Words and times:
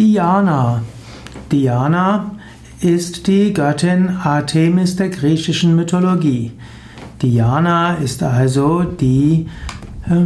Diana. 0.00 0.80
Diana 1.52 2.30
ist 2.80 3.26
die 3.26 3.52
Göttin 3.52 4.08
Artemis 4.08 4.96
der 4.96 5.10
griechischen 5.10 5.76
Mythologie. 5.76 6.52
Diana 7.20 7.96
ist 7.96 8.22
also 8.22 8.82
die 8.82 9.46
äh, 10.08 10.24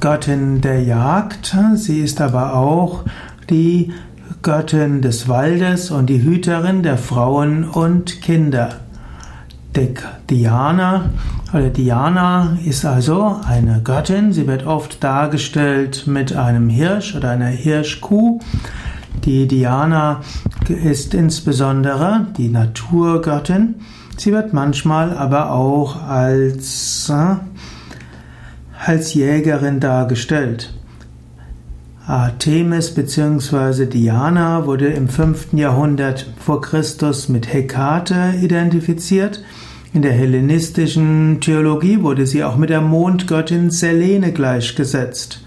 Göttin 0.00 0.60
der 0.60 0.82
Jagd. 0.82 1.56
Sie 1.76 2.00
ist 2.00 2.20
aber 2.20 2.56
auch 2.56 3.04
die 3.48 3.90
Göttin 4.42 5.00
des 5.00 5.28
Waldes 5.28 5.90
und 5.90 6.10
die 6.10 6.22
Hüterin 6.22 6.82
der 6.82 6.98
Frauen 6.98 7.64
und 7.64 8.20
Kinder. 8.20 8.80
Diana 10.28 11.10
oder 11.52 11.70
Diana 11.70 12.58
ist 12.64 12.84
also 12.84 13.36
eine 13.46 13.80
Göttin. 13.82 14.32
Sie 14.32 14.46
wird 14.46 14.66
oft 14.66 15.02
dargestellt 15.02 16.06
mit 16.06 16.34
einem 16.34 16.68
Hirsch 16.68 17.14
oder 17.14 17.30
einer 17.30 17.46
Hirschkuh. 17.46 18.40
Die 19.24 19.48
Diana 19.48 20.20
ist 20.68 21.14
insbesondere 21.14 22.26
die 22.36 22.48
Naturgöttin. 22.48 23.76
Sie 24.16 24.32
wird 24.32 24.52
manchmal 24.52 25.16
aber 25.16 25.52
auch 25.52 26.02
als, 26.02 27.08
äh, 27.08 27.36
als 28.84 29.14
Jägerin 29.14 29.80
dargestellt. 29.80 30.74
Artemis 32.06 32.94
bzw. 32.94 33.86
Diana 33.86 34.66
wurde 34.66 34.88
im 34.88 35.08
5. 35.08 35.52
Jahrhundert 35.52 36.26
vor 36.38 36.62
Christus 36.62 37.28
mit 37.28 37.52
Hekate 37.52 38.34
identifiziert. 38.40 39.42
In 39.94 40.02
der 40.02 40.12
hellenistischen 40.12 41.40
Theologie 41.40 42.02
wurde 42.02 42.26
sie 42.26 42.44
auch 42.44 42.56
mit 42.56 42.68
der 42.68 42.82
Mondgöttin 42.82 43.70
Selene 43.70 44.32
gleichgesetzt. 44.32 45.42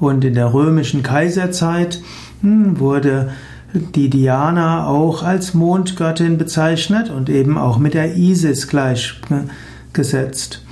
Und 0.00 0.24
in 0.24 0.34
der 0.34 0.52
römischen 0.52 1.02
Kaiserzeit 1.02 2.02
hm, 2.42 2.80
wurde 2.80 3.30
die 3.72 4.10
Diana 4.10 4.86
auch 4.86 5.22
als 5.22 5.54
Mondgöttin 5.54 6.36
bezeichnet 6.36 7.10
und 7.10 7.28
eben 7.28 7.58
auch 7.58 7.78
mit 7.78 7.94
der 7.94 8.16
Isis 8.16 8.68
gleichgesetzt. 8.68 10.62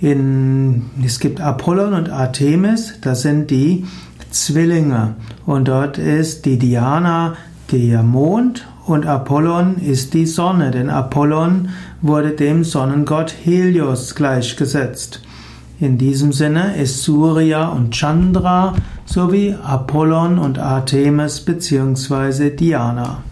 In, 0.00 0.82
es 1.04 1.20
gibt 1.20 1.40
Apollon 1.40 1.94
und 1.94 2.10
Artemis, 2.10 2.94
das 3.00 3.22
sind 3.22 3.50
die 3.50 3.86
Zwillinge. 4.30 5.14
Und 5.46 5.68
dort 5.68 5.98
ist 5.98 6.44
die 6.44 6.58
Diana 6.58 7.36
der 7.74 8.04
Mond 8.04 8.64
und 8.86 9.04
Apollon 9.04 9.78
ist 9.78 10.14
die 10.14 10.26
Sonne, 10.26 10.70
denn 10.70 10.90
Apollon 10.90 11.70
wurde 12.02 12.30
dem 12.30 12.62
Sonnengott 12.62 13.34
Helios 13.42 14.14
gleichgesetzt. 14.14 15.22
In 15.80 15.98
diesem 15.98 16.32
Sinne 16.32 16.76
ist 16.76 17.02
Surya 17.02 17.66
und 17.66 17.92
Chandra 17.92 18.74
sowie 19.06 19.56
Apollon 19.64 20.38
und 20.38 20.60
Artemis 20.60 21.40
bzw. 21.40 22.50
Diana. 22.50 23.24